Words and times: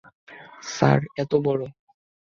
Sir, 0.67 0.99
এতো 1.17 1.37
বড়? 1.45 1.61